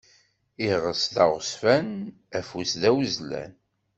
[0.69, 1.89] Iles d aɣezfan,
[2.37, 3.53] afus d awezlan.